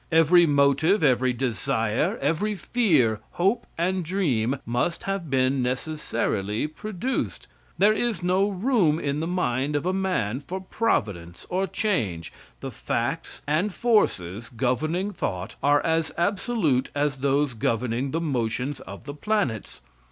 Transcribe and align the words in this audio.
Every 0.11 0.47
motive, 0.47 1.03
every 1.03 1.31
desire, 1.31 2.17
every 2.19 2.55
fear, 2.55 3.19
hope 3.33 3.67
and 3.77 4.03
dream 4.03 4.57
must 4.65 5.03
have 5.03 5.29
been 5.29 5.61
necessarily 5.61 6.65
produced. 6.65 7.45
There 7.77 7.93
is 7.93 8.23
no 8.23 8.49
room 8.49 8.99
in 8.99 9.19
the 9.19 9.27
mind 9.27 9.75
of 9.75 9.85
a 9.85 9.93
man 9.93 10.39
for 10.39 10.59
providence 10.59 11.45
or 11.51 11.67
change. 11.67 12.33
The 12.61 12.71
facts 12.71 13.43
and 13.45 13.71
forces 13.71 14.49
governing 14.49 15.11
thought 15.13 15.53
are 15.61 15.85
as 15.85 16.11
absolute 16.17 16.89
as 16.95 17.17
those 17.17 17.53
governing 17.53 18.09
the 18.09 18.19
motions 18.19 18.79
of 18.79 19.03
the 19.03 19.13
planets. 19.13 19.81